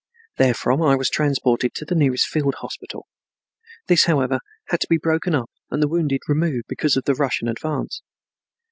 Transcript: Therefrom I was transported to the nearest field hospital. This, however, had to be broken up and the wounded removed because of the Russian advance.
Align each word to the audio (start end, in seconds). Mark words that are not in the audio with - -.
Therefrom 0.37 0.81
I 0.81 0.95
was 0.95 1.11
transported 1.11 1.75
to 1.75 1.85
the 1.85 1.93
nearest 1.93 2.25
field 2.27 2.55
hospital. 2.55 3.05
This, 3.87 4.05
however, 4.05 4.39
had 4.69 4.79
to 4.79 4.87
be 4.89 4.97
broken 4.97 5.35
up 5.35 5.51
and 5.69 5.79
the 5.79 5.87
wounded 5.87 6.21
removed 6.27 6.65
because 6.67 6.97
of 6.97 7.03
the 7.03 7.13
Russian 7.13 7.47
advance. 7.47 8.01